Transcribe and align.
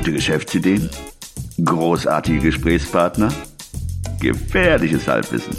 Gute 0.00 0.12
Geschäftsideen? 0.12 0.88
Großartige 1.62 2.38
Gesprächspartner? 2.38 3.30
Gefährliches 4.18 5.06
Halbwissen. 5.06 5.54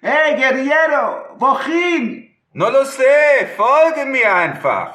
Hey, 0.00 0.36
Guerriero, 0.36 1.36
wohin? 1.38 2.30
No 2.54 2.70
lo 2.70 2.82
sé, 2.82 3.44
folge 3.58 4.06
mir 4.06 4.34
einfach. 4.34 4.94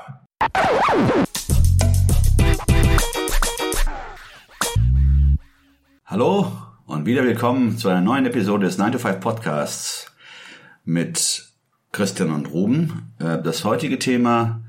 Hallo 6.08 6.52
und 6.88 7.06
wieder 7.06 7.24
willkommen 7.24 7.78
zu 7.78 7.90
einer 7.90 8.02
neuen 8.02 8.26
Episode 8.26 8.66
des 8.66 8.80
9 8.80 8.94
to 8.94 8.98
5 8.98 9.20
Podcasts 9.20 10.12
mit 10.84 11.48
Christian 11.92 12.32
und 12.32 12.48
Ruben. 12.48 13.14
Äh, 13.20 13.44
das 13.44 13.64
heutige 13.64 14.00
Thema 14.00 14.64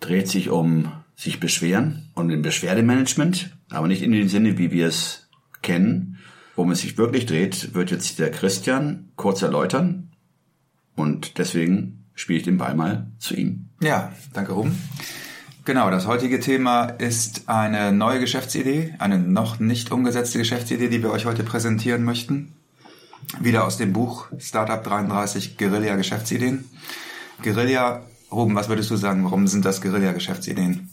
dreht 0.00 0.28
sich 0.28 0.48
um 0.48 1.03
sich 1.16 1.40
beschweren 1.40 2.10
und 2.14 2.30
im 2.30 2.42
Beschwerdemanagement, 2.42 3.56
aber 3.70 3.88
nicht 3.88 4.02
in 4.02 4.12
dem 4.12 4.28
Sinne, 4.28 4.58
wie 4.58 4.70
wir 4.70 4.88
es 4.88 5.28
kennen. 5.62 6.18
Worum 6.56 6.70
es 6.70 6.80
sich 6.80 6.98
wirklich 6.98 7.26
dreht, 7.26 7.74
wird 7.74 7.90
jetzt 7.90 8.18
der 8.18 8.30
Christian 8.30 9.10
kurz 9.16 9.42
erläutern 9.42 10.10
und 10.94 11.38
deswegen 11.38 12.04
spiele 12.14 12.38
ich 12.38 12.44
den 12.44 12.58
Ball 12.58 12.74
mal 12.74 13.10
zu 13.18 13.34
ihm. 13.34 13.70
Ja, 13.80 14.12
danke 14.32 14.52
Ruben. 14.52 14.78
Genau, 15.64 15.90
das 15.90 16.06
heutige 16.06 16.40
Thema 16.40 16.84
ist 16.84 17.48
eine 17.48 17.90
neue 17.90 18.20
Geschäftsidee, 18.20 18.94
eine 18.98 19.18
noch 19.18 19.60
nicht 19.60 19.90
umgesetzte 19.90 20.38
Geschäftsidee, 20.38 20.88
die 20.88 21.02
wir 21.02 21.10
euch 21.10 21.24
heute 21.24 21.42
präsentieren 21.42 22.04
möchten. 22.04 22.52
Wieder 23.40 23.64
aus 23.64 23.78
dem 23.78 23.92
Buch 23.92 24.28
Startup 24.38 24.84
33 24.84 25.56
Guerilla 25.56 25.96
Geschäftsideen. 25.96 26.64
Guerilla, 27.42 28.02
Ruben, 28.30 28.54
was 28.54 28.68
würdest 28.68 28.90
du 28.90 28.96
sagen, 28.96 29.24
warum 29.24 29.46
sind 29.46 29.64
das 29.64 29.80
Guerilla 29.80 30.12
Geschäftsideen? 30.12 30.90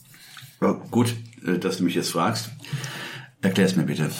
Ja, 0.61 0.79
gut, 0.91 1.15
äh, 1.45 1.57
dass 1.57 1.77
du 1.77 1.84
mich 1.84 1.95
jetzt 1.95 2.12
fragst. 2.12 2.51
Erklär 3.41 3.65
es 3.65 3.76
mir 3.76 3.84
bitte. 3.84 4.12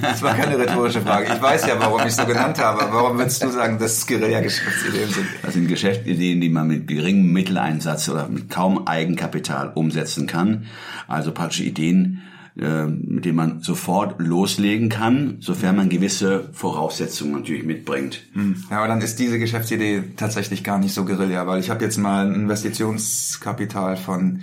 Das 0.00 0.22
war 0.22 0.34
keine 0.34 0.58
rhetorische 0.58 1.02
Frage. 1.02 1.30
Ich 1.34 1.42
weiß 1.42 1.66
ja, 1.66 1.78
warum 1.78 2.00
ich 2.06 2.14
so 2.14 2.24
genannt 2.24 2.58
habe. 2.58 2.86
Warum 2.90 3.18
würdest 3.18 3.42
du 3.42 3.50
sagen, 3.50 3.78
dass 3.78 3.98
es 3.98 4.06
Guerilla-Geschäftsideen 4.06 5.10
sind? 5.10 5.26
Das 5.42 5.52
sind 5.52 5.68
Geschäftsideen, 5.68 6.40
die 6.40 6.48
man 6.48 6.68
mit 6.68 6.86
geringem 6.86 7.30
Mitteleinsatz 7.32 8.08
oder 8.08 8.28
mit 8.28 8.48
kaum 8.48 8.86
Eigenkapital 8.86 9.72
umsetzen 9.74 10.26
kann. 10.26 10.64
Also 11.08 11.32
praktische 11.32 11.64
Ideen, 11.64 12.22
äh, 12.58 12.86
mit 12.86 13.26
denen 13.26 13.36
man 13.36 13.60
sofort 13.60 14.18
loslegen 14.18 14.88
kann, 14.88 15.36
sofern 15.40 15.76
man 15.76 15.90
gewisse 15.90 16.48
Voraussetzungen 16.54 17.32
natürlich 17.32 17.64
mitbringt. 17.64 18.22
Hm. 18.32 18.64
Ja, 18.70 18.78
aber 18.78 18.88
dann 18.88 19.02
ist 19.02 19.18
diese 19.18 19.38
Geschäftsidee 19.38 20.04
tatsächlich 20.16 20.64
gar 20.64 20.78
nicht 20.78 20.94
so 20.94 21.04
Guerilla, 21.04 21.46
weil 21.46 21.60
ich 21.60 21.68
habe 21.68 21.84
jetzt 21.84 21.98
mal 21.98 22.26
ein 22.26 22.34
Investitionskapital 22.34 23.98
von 23.98 24.40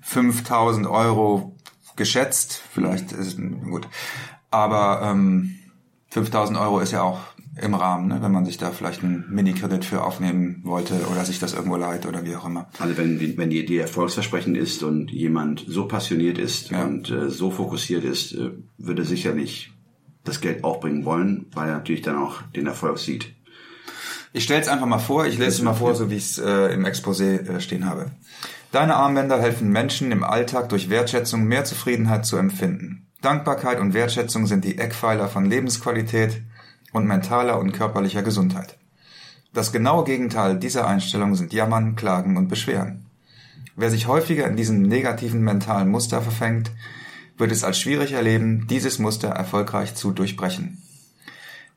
5000 0.00 0.86
Euro 0.86 1.56
geschätzt. 1.96 2.62
Vielleicht 2.72 3.12
ist 3.12 3.26
es 3.26 3.36
gut. 3.36 3.88
Aber 4.50 5.02
ähm, 5.02 5.56
5000 6.10 6.58
Euro 6.58 6.80
ist 6.80 6.92
ja 6.92 7.02
auch 7.02 7.20
im 7.60 7.74
Rahmen, 7.74 8.08
ne? 8.08 8.22
wenn 8.22 8.32
man 8.32 8.44
sich 8.44 8.58
da 8.58 8.70
vielleicht 8.70 9.02
einen 9.02 9.26
Mini-Kredit 9.28 9.84
für 9.84 10.02
aufnehmen 10.02 10.60
wollte 10.64 10.94
oder 11.10 11.24
sich 11.24 11.38
das 11.38 11.52
irgendwo 11.52 11.76
leiht 11.76 12.06
oder 12.06 12.24
wie 12.24 12.34
auch 12.36 12.46
immer. 12.46 12.68
Also 12.78 12.96
wenn, 12.96 13.18
die, 13.18 13.36
wenn 13.36 13.50
die 13.50 13.58
Idee 13.58 13.78
erfolgsversprechend 13.78 14.56
ist 14.56 14.82
und 14.82 15.10
jemand 15.10 15.64
so 15.66 15.86
passioniert 15.86 16.38
ist 16.38 16.70
ja. 16.70 16.84
und 16.84 17.10
äh, 17.10 17.28
so 17.28 17.50
fokussiert 17.50 18.04
ist, 18.04 18.32
äh, 18.32 18.50
würde 18.78 19.04
sicherlich 19.04 19.72
das 20.24 20.40
Geld 20.40 20.64
aufbringen 20.64 21.04
wollen, 21.04 21.46
weil 21.52 21.68
er 21.68 21.74
natürlich 21.74 22.02
dann 22.02 22.16
auch 22.16 22.42
den 22.54 22.66
Erfolg 22.66 22.98
sieht. 22.98 23.34
Ich 24.32 24.44
stelle 24.44 24.60
es 24.60 24.68
einfach 24.68 24.86
mal 24.86 24.98
vor, 24.98 25.26
ich 25.26 25.38
lese 25.38 25.50
es 25.50 25.62
mal 25.62 25.74
vor, 25.74 25.94
so 25.94 26.08
wie 26.10 26.16
ich 26.16 26.24
es 26.24 26.38
äh, 26.38 26.72
im 26.72 26.86
Exposé 26.86 27.48
äh, 27.48 27.60
stehen 27.60 27.84
habe. 27.84 28.12
Deine 28.72 28.94
Armbänder 28.94 29.40
helfen 29.40 29.70
Menschen 29.70 30.12
im 30.12 30.22
Alltag 30.22 30.68
durch 30.68 30.90
Wertschätzung 30.90 31.44
mehr 31.44 31.64
Zufriedenheit 31.64 32.24
zu 32.24 32.36
empfinden. 32.36 33.08
Dankbarkeit 33.20 33.80
und 33.80 33.94
Wertschätzung 33.94 34.46
sind 34.46 34.64
die 34.64 34.78
Eckpfeiler 34.78 35.28
von 35.28 35.44
Lebensqualität 35.44 36.42
und 36.92 37.06
mentaler 37.06 37.58
und 37.58 37.72
körperlicher 37.72 38.22
Gesundheit. 38.22 38.78
Das 39.52 39.72
genaue 39.72 40.04
Gegenteil 40.04 40.56
dieser 40.56 40.86
Einstellung 40.86 41.34
sind 41.34 41.52
Jammern, 41.52 41.96
Klagen 41.96 42.36
und 42.36 42.46
Beschweren. 42.46 43.06
Wer 43.74 43.90
sich 43.90 44.06
häufiger 44.06 44.46
in 44.46 44.56
diesem 44.56 44.82
negativen 44.82 45.42
mentalen 45.42 45.88
Muster 45.88 46.22
verfängt, 46.22 46.70
wird 47.36 47.50
es 47.50 47.64
als 47.64 47.80
schwierig 47.80 48.12
erleben, 48.12 48.68
dieses 48.68 49.00
Muster 49.00 49.30
erfolgreich 49.30 49.96
zu 49.96 50.12
durchbrechen. 50.12 50.80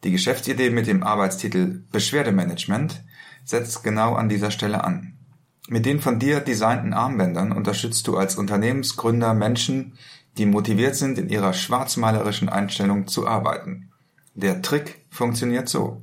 Die 0.03 0.11
Geschäftsidee 0.11 0.69
mit 0.69 0.85
dem 0.85 1.01
Arbeitstitel 1.01 1.81
Beschwerdemanagement 1.91 3.01
setzt 3.45 3.83
genau 3.83 4.13
an 4.13 4.29
dieser 4.29 4.51
Stelle 4.51 4.83
an. 4.83 5.13
Mit 5.69 5.85
den 5.85 6.01
von 6.01 6.19
dir 6.19 6.41
designten 6.41 6.93
Armbändern 6.93 7.51
unterstützt 7.51 8.07
du 8.07 8.17
als 8.17 8.35
Unternehmensgründer 8.35 9.33
Menschen, 9.33 9.97
die 10.37 10.45
motiviert 10.45 10.95
sind, 10.95 11.17
in 11.17 11.29
ihrer 11.29 11.53
schwarzmalerischen 11.53 12.49
Einstellung 12.49 13.07
zu 13.07 13.27
arbeiten. 13.27 13.91
Der 14.33 14.61
Trick 14.61 15.05
funktioniert 15.09 15.69
so. 15.69 16.01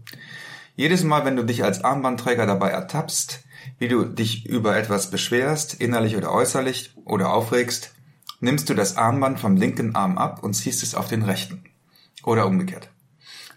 Jedes 0.77 1.05
Mal, 1.05 1.25
wenn 1.25 1.37
du 1.37 1.45
dich 1.45 1.63
als 1.63 1.85
Armbandträger 1.85 2.47
dabei 2.47 2.71
ertappst, 2.71 3.45
wie 3.79 3.89
du 3.89 4.05
dich 4.05 4.47
über 4.47 4.77
etwas 4.77 5.11
beschwerst, 5.11 5.75
innerlich 5.75 6.17
oder 6.17 6.33
äußerlich, 6.33 6.95
oder 7.05 7.35
aufregst, 7.35 7.95
nimmst 8.41 8.71
du 8.71 8.75
das 8.75 8.97
Armband 8.97 9.39
vom 9.41 9.57
linken 9.57 9.95
Arm 9.95 10.17
ab 10.17 10.43
und 10.43 10.55
ziehst 10.55 10.83
es 10.83 10.95
auf 10.95 11.09
den 11.09 11.23
rechten. 11.23 11.65
Oder 12.25 12.47
umgekehrt. 12.47 12.89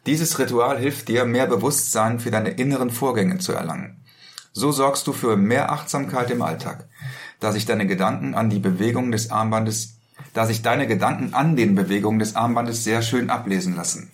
Dieses 0.05 0.37
Ritual 0.37 0.77
hilft 0.77 1.07
dir, 1.07 1.23
mehr 1.23 1.47
Bewusstsein 1.47 2.19
für 2.19 2.31
deine 2.31 2.49
inneren 2.49 2.89
Vorgänge 2.89 3.37
zu 3.37 3.53
erlangen. 3.53 4.02
So 4.53 4.71
sorgst 4.71 5.07
du 5.07 5.13
für 5.13 5.35
mehr 5.35 5.71
Achtsamkeit 5.71 6.29
im 6.29 6.43
Alltag, 6.43 6.85
da 7.39 7.51
sich 7.51 7.65
deine 7.65 7.87
Gedanken 7.87 8.35
an 8.35 8.51
die 8.51 8.59
Bewegung 8.59 9.11
des 9.11 9.31
Armbandes, 9.31 9.97
da 10.35 10.45
sich 10.45 10.61
deine 10.61 10.85
Gedanken 10.85 11.33
an 11.33 11.55
den 11.55 11.73
Bewegungen 11.73 12.19
des 12.19 12.35
Armbandes 12.35 12.83
sehr 12.83 13.01
schön 13.01 13.31
ablesen 13.31 13.75
lassen. 13.75 14.11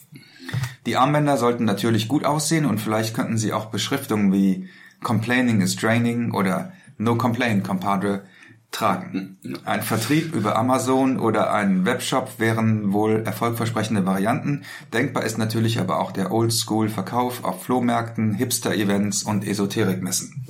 Die 0.85 0.95
Armbänder 0.95 1.37
sollten 1.37 1.65
natürlich 1.65 2.07
gut 2.07 2.23
aussehen 2.23 2.65
und 2.65 2.79
vielleicht 2.79 3.13
könnten 3.13 3.37
sie 3.37 3.51
auch 3.51 3.65
Beschriftungen 3.65 4.31
wie 4.31 4.69
Complaining 5.03 5.61
is 5.61 5.75
draining 5.75 6.31
oder 6.31 6.71
No 6.97 7.15
complain, 7.15 7.61
compadre 7.61 8.23
tragen. 8.71 9.37
Ein 9.65 9.81
Vertrieb 9.81 10.33
über 10.33 10.55
Amazon 10.55 11.19
oder 11.19 11.51
ein 11.53 11.85
Webshop 11.85 12.39
wären 12.39 12.93
wohl 12.93 13.23
erfolgversprechende 13.25 14.05
Varianten. 14.05 14.63
Denkbar 14.93 15.23
ist 15.23 15.37
natürlich 15.37 15.79
aber 15.79 15.99
auch 15.99 16.11
der 16.11 16.31
Oldschool-Verkauf 16.31 17.43
auf 17.43 17.63
Flohmärkten, 17.63 18.33
Hipster-Events 18.33 19.23
und 19.23 19.45
Esoterikmessen. 19.45 20.45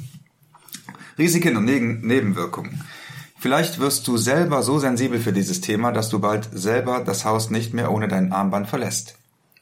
Risiken 1.17 1.57
und 1.57 1.65
Nebenwirkungen. 1.65 2.83
Vielleicht 3.37 3.79
wirst 3.79 4.07
du 4.07 4.17
selber 4.17 4.63
so 4.63 4.79
sensibel 4.79 5.19
für 5.19 5.31
dieses 5.31 5.61
Thema, 5.61 5.93
dass 5.93 6.09
du 6.09 6.19
bald 6.19 6.49
selber 6.51 6.99
das 6.99 7.23
Haus 7.23 7.49
nicht 7.49 7.73
mehr 7.73 7.91
ohne 7.91 8.09
dein 8.09 8.33
Armband 8.33 8.67
verlässt. 8.67 9.15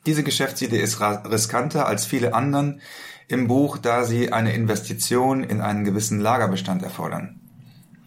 Diese 0.07 0.23
Geschäftsidee 0.23 0.79
ist 0.79 0.99
riskanter 0.99 1.85
als 1.85 2.05
viele 2.05 2.33
anderen 2.33 2.81
im 3.27 3.47
Buch, 3.47 3.77
da 3.77 4.03
sie 4.03 4.31
eine 4.33 4.53
Investition 4.53 5.43
in 5.43 5.61
einen 5.61 5.83
gewissen 5.83 6.19
Lagerbestand 6.19 6.81
erfordern. 6.81 7.39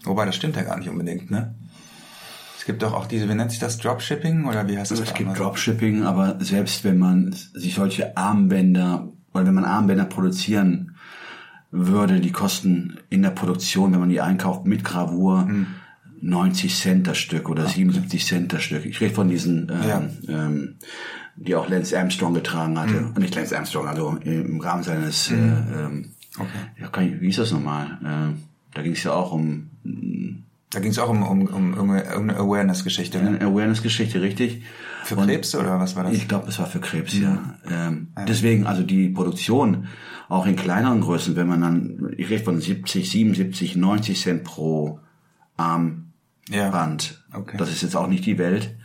Wobei, 0.05 0.25
das 0.25 0.37
stimmt 0.37 0.57
ja 0.57 0.63
gar 0.63 0.79
nicht 0.79 0.89
unbedingt, 0.89 1.31
ne? 1.31 1.55
Es 2.59 2.67
gibt 2.67 2.83
doch 2.83 2.93
auch 2.93 3.07
diese, 3.07 3.29
wie 3.29 3.35
nennt 3.35 3.51
sich 3.51 3.61
das, 3.61 3.79
Dropshipping 3.79 4.45
oder 4.45 4.69
wie 4.69 4.77
heißt 4.77 4.91
das? 4.91 5.01
Es 5.01 5.15
gibt 5.15 5.39
Dropshipping, 5.39 6.05
aber 6.05 6.37
selbst 6.41 6.85
wenn 6.85 6.99
man 6.99 7.33
sich 7.33 7.75
solche 7.75 8.17
Armbänder 8.19 9.09
oder 9.33 9.47
wenn 9.47 9.55
man 9.55 9.65
Armbänder 9.65 10.05
produzieren 10.05 10.97
würde, 11.71 12.21
die 12.21 12.33
kosten 12.33 12.99
in 13.09 13.23
der 13.23 13.31
Produktion, 13.31 13.93
wenn 13.93 14.01
man 14.01 14.11
die 14.11 14.21
einkauft 14.21 14.67
mit 14.67 14.85
Gravur, 14.85 15.47
hm. 15.47 15.67
90 16.21 16.77
Cent 16.77 17.07
das 17.07 17.17
Stück 17.17 17.49
oder 17.49 17.63
okay. 17.63 17.77
77 17.77 18.27
Cent 18.27 18.53
das 18.53 18.63
Stück. 18.63 18.85
Ich 18.85 19.01
rede 19.01 19.15
von 19.15 19.29
diesen, 19.29 19.71
ähm, 19.71 19.89
ja. 19.89 20.03
ähm, 20.29 20.77
die 21.37 21.55
auch 21.55 21.69
Lance 21.69 21.99
Armstrong 21.99 22.35
getragen 22.35 22.79
hatte. 22.79 22.93
Hm. 22.93 23.15
Nicht 23.19 23.35
Lance 23.35 23.57
Armstrong, 23.57 23.89
also 23.89 24.19
im 24.23 24.61
Rahmen 24.61 24.83
seines, 24.83 25.31
hm. 25.31 25.39
äh, 25.39 25.83
ähm, 25.83 26.11
okay. 26.39 27.09
ja, 27.09 27.21
wie 27.21 27.27
hieß 27.27 27.37
das 27.37 27.53
nochmal? 27.53 27.99
Äh, 28.05 28.50
da 28.75 28.83
ging 28.83 28.93
es 28.93 29.03
ja 29.03 29.13
auch 29.13 29.33
um 29.33 29.71
da 30.71 30.79
ging 30.79 30.93
es 30.93 30.99
auch 31.01 31.09
um, 31.09 31.23
um, 31.23 31.47
um 31.49 31.95
irgendeine 31.97 32.37
Awareness-Geschichte. 32.37 33.21
Ne? 33.21 33.41
Eine 33.41 33.41
Awareness-Geschichte, 33.41 34.23
richtig. 34.23 34.63
Für 35.03 35.17
Krebs 35.17 35.55
Und 35.55 35.63
oder 35.63 35.81
was 35.81 35.97
war 35.97 36.05
das? 36.05 36.13
Ich 36.13 36.29
glaube, 36.29 36.49
es 36.49 36.61
war 36.61 36.67
für 36.67 36.79
Krebs, 36.79 37.15
mhm. 37.15 37.23
ja. 37.23 37.55
Ähm, 37.69 38.09
ja. 38.17 38.25
Deswegen, 38.25 38.67
also 38.67 38.85
die 38.85 39.09
Produktion, 39.09 39.89
auch 40.29 40.47
in 40.47 40.55
kleineren 40.55 41.01
Größen, 41.01 41.35
wenn 41.35 41.49
man 41.49 41.61
dann, 41.61 42.15
ich 42.17 42.31
rede 42.31 42.45
von 42.45 42.61
70, 42.61 43.11
77, 43.11 43.75
90 43.75 44.21
Cent 44.21 44.45
pro 44.45 45.01
Armband. 45.57 46.05
Ja. 46.51 47.39
Okay. 47.39 47.57
Das 47.57 47.69
ist 47.71 47.83
jetzt 47.83 47.97
auch 47.97 48.07
nicht 48.07 48.25
die 48.25 48.39
Welt. 48.39 48.77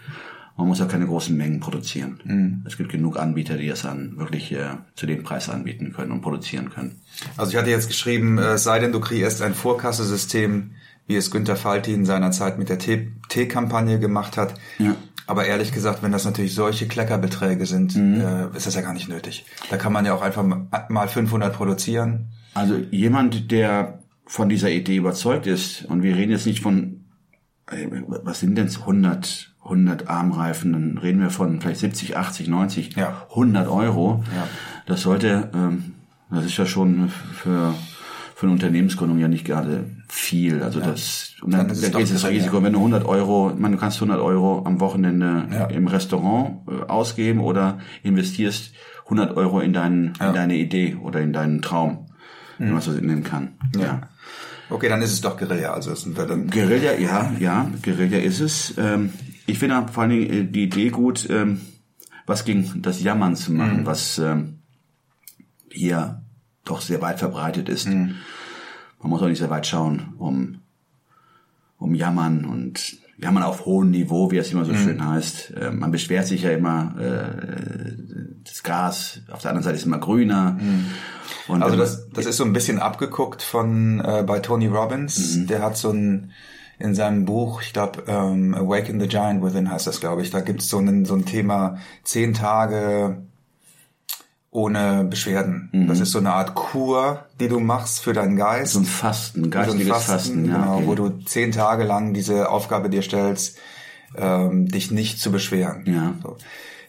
Man 0.58 0.68
muss 0.68 0.80
ja 0.80 0.86
keine 0.86 1.06
großen 1.06 1.36
Mengen 1.36 1.60
produzieren. 1.60 2.20
Mhm. 2.24 2.64
Es 2.66 2.78
gibt 2.78 2.92
genug 2.92 3.18
Anbieter, 3.18 3.58
die 3.58 3.68
es 3.68 3.82
dann 3.82 4.18
wirklich 4.18 4.54
äh, 4.54 4.78
zu 4.96 5.06
dem 5.06 5.24
Preis 5.24 5.50
anbieten 5.50 5.92
können 5.92 6.12
und 6.12 6.22
produzieren 6.22 6.70
können. 6.70 7.02
Also 7.36 7.52
ich 7.52 7.58
hatte 7.58 7.70
jetzt 7.70 7.88
geschrieben, 7.88 8.38
äh, 8.38 8.58
sei 8.58 8.80
denn 8.80 8.94
du 8.94 9.02
kreierst 9.02 9.42
ein 9.42 9.54
Vorkassesystem, 9.54 10.72
wie 11.08 11.16
es 11.16 11.30
Günter 11.30 11.58
Falti 11.58 11.94
in 11.94 12.06
seiner 12.06 12.32
Zeit 12.32 12.58
mit 12.58 12.70
der 12.70 12.80
T-Kampagne 12.80 14.00
gemacht 14.00 14.38
hat. 14.38 14.54
Ja. 14.80 14.96
Aber 15.28 15.46
ehrlich 15.46 15.72
gesagt, 15.74 16.04
wenn 16.04 16.12
das 16.12 16.24
natürlich 16.24 16.54
solche 16.54 16.88
Kleckerbeträge 16.88 17.66
sind, 17.66 17.96
mhm. 17.96 18.22
äh, 18.22 18.56
ist 18.56 18.68
das 18.68 18.76
ja 18.76 18.82
gar 18.82 18.94
nicht 18.94 19.10
nötig. 19.10 19.46
Da 19.70 19.78
kann 19.78 19.92
man 19.92 20.06
ja 20.06 20.14
auch 20.14 20.22
einfach 20.22 20.46
mal 20.90 21.08
500 21.08 21.54
produzieren. 21.54 22.30
Also 22.54 22.78
jemand, 22.92 23.52
der 23.52 24.00
von 24.26 24.50
dieser 24.50 24.70
Idee 24.70 24.96
überzeugt 24.96 25.48
ist, 25.48 25.86
und 25.86 26.02
wir 26.02 26.16
reden 26.16 26.32
jetzt 26.32 26.46
nicht 26.46 26.62
von 26.62 27.06
äh, 27.70 27.88
was 28.24 28.40
sind 28.40 28.56
denn 28.56 28.70
100, 28.70 29.55
100 29.66 30.08
Armreifen? 30.08 30.74
Dann 30.74 30.98
reden 30.98 31.20
wir 31.22 31.30
von 31.30 31.60
vielleicht 31.60 31.80
70, 31.82 32.16
80, 32.18 32.48
90, 32.48 32.96
Ja. 32.96 33.26
100 33.32 33.68
Euro. 33.68 34.24
Ja. 34.36 34.48
Das 34.86 35.02
sollte, 35.02 35.50
ähm, 35.54 35.94
das 36.30 36.46
ist 36.46 36.56
ja 36.58 36.66
schon 36.66 37.10
für, 37.10 37.74
für 38.36 38.46
eine 38.46 38.54
Unternehmensgründung 38.54 39.18
ja 39.20 39.28
nicht 39.28 39.46
gerade 39.46 39.86
viel. 40.08 40.62
Also 40.64 40.80
das, 40.80 41.34
und 41.42 41.52
dann, 41.52 41.68
Dann 41.68 41.76
ist 41.76 41.94
doch 41.94 42.00
geht 42.00 42.14
das 42.14 42.26
Risiko, 42.28 42.58
ja. 42.58 42.64
wenn 42.64 42.74
du 42.74 42.80
100 42.80 43.06
Euro, 43.06 43.52
meine, 43.58 43.76
du 43.76 43.80
kannst 43.82 43.98
100 43.98 44.20
Euro 44.20 44.64
am 44.66 44.80
Wochenende 44.80 45.48
Ja. 45.52 45.66
im 45.66 45.88
Restaurant 45.88 46.60
äh, 46.70 46.84
ausgeben 46.90 47.40
oder 47.40 47.80
investierst 48.04 48.72
100 49.06 49.36
Euro 49.38 49.60
in, 49.60 49.74
deinen, 49.74 50.14
Ja. 50.20 50.24
Mhm. 50.26 50.30
in 50.30 50.34
deine 50.36 50.56
Idee 50.58 50.96
oder 51.02 51.22
in 51.22 51.34
deinen 51.34 51.62
Traum, 51.62 52.06
wenn 52.58 52.72
man 52.74 52.82
so 52.82 52.92
nennen 52.92 53.24
kann. 53.24 53.50
ja. 53.78 54.02
Okay, 54.68 54.90
dann 54.90 55.04
ist 55.04 55.12
es 55.14 55.22
doch 55.22 55.38
Guerilla. 55.38 55.74
Also 55.76 55.92
es 55.92 56.02
sind 56.02 56.18
wir 56.18 56.26
dann. 56.26 56.48
Guerilla, 56.50 56.94
ja, 56.98 57.32
ja, 57.40 57.70
Guerilla 57.84 58.18
ist 58.18 58.40
es. 58.40 58.74
Ähm, 58.80 59.12
ich 59.46 59.60
finde 59.60 59.86
vor 59.92 60.04
allen 60.04 60.12
Dingen 60.12 60.30
äh, 60.32 60.44
die 60.46 60.64
Idee 60.64 60.90
gut, 60.90 61.30
ähm, 61.30 61.62
was 62.26 62.46
gegen 62.46 62.82
das 62.82 63.02
Jammern 63.02 63.36
zu 63.36 63.52
machen, 63.52 63.86
was 63.86 64.18
ähm, 64.18 64.60
hier 65.70 66.24
doch 66.64 66.82
sehr 66.82 67.02
weit 67.02 67.20
verbreitet 67.20 67.70
ist. 67.70 67.88
Man 67.88 68.16
muss 69.00 69.22
auch 69.22 69.28
nicht 69.28 69.38
sehr 69.38 69.52
weit 69.52 69.68
schauen, 69.68 70.14
um, 70.18 70.62
um 71.78 71.94
Jammern 71.94 72.46
und 72.46 72.98
Jammern 73.18 73.44
auf 73.44 73.66
hohem 73.66 73.92
Niveau, 73.92 74.32
wie 74.32 74.38
es 74.38 74.52
immer 74.52 74.66
so 74.66 74.74
schön 74.74 75.08
heißt. 75.08 75.54
Äh, 75.56 75.72
man 75.72 75.92
beschwert 75.92 76.28
sich 76.28 76.42
ja 76.42 76.52
immer, 76.52 76.96
äh, 77.00 77.94
das 78.44 78.64
Gras 78.64 79.22
auf 79.32 79.42
der 79.42 79.52
anderen 79.52 79.64
Seite 79.64 79.78
ist 79.78 79.86
immer 79.86 80.00
grüner. 80.00 80.60
Und 81.48 81.64
Also 81.64 81.78
das, 81.78 82.10
das 82.10 82.26
ist 82.26 82.38
so 82.38 82.44
ein 82.44 82.54
bisschen 82.54 82.80
abgeguckt 82.80 83.42
von 83.42 84.02
äh, 84.02 84.24
bei 84.26 84.40
Tony 84.40 84.68
Robbins. 84.68 85.36
Mhm. 85.36 85.48
Der 85.48 85.62
hat 85.62 85.78
so 85.78 85.92
ein 85.92 86.32
in 86.80 86.96
seinem 86.96 87.26
Buch, 87.26 87.62
ich 87.62 87.74
glaube, 87.74 88.04
ähm, 88.08 88.54
Awaken 88.54 89.00
the 89.00 89.08
Giant 89.08 89.44
Within 89.44 89.72
heißt 89.72 89.88
das, 89.88 90.00
glaube 90.00 90.22
ich. 90.22 90.30
Da 90.30 90.42
gibt's 90.42 90.68
so 90.68 90.80
ein 90.80 91.06
so 91.06 91.16
ein 91.16 91.26
Thema 91.26 91.78
zehn 92.04 92.34
Tage 92.34 93.18
ohne 94.56 95.04
Beschwerden. 95.04 95.70
Mhm. 95.74 95.88
Das 95.88 96.00
ist 96.00 96.12
so 96.12 96.20
eine 96.20 96.34
Art 96.34 96.56
Kur, 96.56 97.26
die 97.40 97.50
du 97.50 97.60
machst 97.60 98.00
für 98.00 98.14
deinen 98.14 98.38
Geist. 98.38 98.74
so 98.74 98.80
ein 98.80 98.86
Fasten, 98.86 99.42
so 99.42 99.48
ein 99.48 99.52
geistiges 99.52 100.04
Fasten, 100.04 100.46
ja. 100.46 100.58
genau, 100.58 100.76
okay. 100.78 100.88
wo 100.88 100.96
du 100.96 101.10
zehn 101.26 101.52
Tage 101.52 101.84
lang 101.84 102.14
diese 102.14 102.50
Aufgabe 102.50 102.90
dir 102.90 103.02
stellst, 103.02 103.58
ähm, 104.18 104.68
dich 104.68 104.92
nicht 104.92 105.20
zu 105.20 105.32
beschweren. 105.32 105.84
Ja. 105.86 106.14
So. 106.24 106.38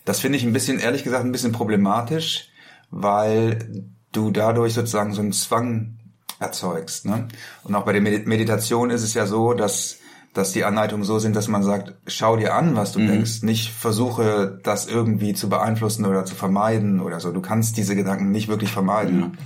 Das 0.05 0.21
finde 0.21 0.39
ich 0.39 0.45
ein 0.45 0.53
bisschen, 0.53 0.79
ehrlich 0.79 1.03
gesagt, 1.03 1.25
ein 1.25 1.33
bisschen 1.33 1.51
problematisch, 1.51 2.49
weil 2.91 3.85
du 4.13 4.31
dadurch 4.31 4.75
sozusagen 4.75 5.13
so 5.13 5.21
einen 5.21 5.33
Zwang 5.33 5.97
erzeugst. 6.39 7.05
Ne? 7.07 7.29
Und 7.65 7.75
auch 7.75 7.85
bei 7.85 7.93
der 7.93 8.03
Medi- 8.03 8.27
Meditation 8.27 8.91
ist 8.91 9.03
es 9.03 9.15
ja 9.15 9.27
so, 9.27 9.53
dass 9.55 9.97
dass 10.35 10.53
die 10.53 10.65
Anleitungen 10.65 11.03
so 11.03 11.19
sind, 11.19 11.35
dass 11.35 11.49
man 11.49 11.63
sagt, 11.63 11.95
schau 12.07 12.37
dir 12.37 12.55
an, 12.55 12.77
was 12.77 12.93
du 12.93 12.99
Mhm. 12.99 13.07
denkst, 13.07 13.43
nicht 13.43 13.73
versuche 13.73 14.61
das 14.65 14.87
irgendwie 14.87 15.33
zu 15.33 15.49
beeinflussen 15.49 16.05
oder 16.05 16.27
zu 16.27 16.35
vermeiden 16.35 17.01
oder 17.01 17.21
so. 17.21 17.33
Du 17.33 17.41
kannst 17.41 17.79
diese 17.79 17.97
Gedanken 17.97 18.33
nicht 18.33 18.47
wirklich 18.47 18.71
vermeiden. 18.71 19.39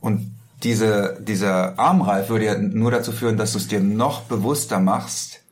Und 0.00 0.34
diese, 0.64 1.16
dieser 1.20 1.78
Armreif 1.78 2.28
würde 2.28 2.44
ja 2.46 2.58
nur 2.58 2.90
dazu 2.90 3.12
führen, 3.12 3.36
dass 3.36 3.52
du 3.52 3.58
es 3.58 3.68
dir 3.68 3.78
noch 3.78 4.22
bewusster 4.22 4.80
machst, 4.80 5.42